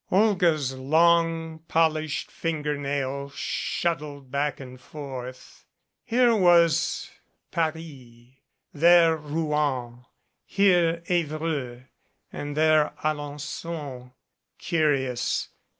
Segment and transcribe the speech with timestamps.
[0.09, 5.63] Olga's long polished finger nail shuttled back and forth.
[6.03, 7.11] Here was
[7.51, 8.31] Paris,
[8.73, 10.05] there Rouen,
[10.43, 11.83] here Evreux
[12.33, 14.11] there Alen9on.
[14.57, 15.49] Curious!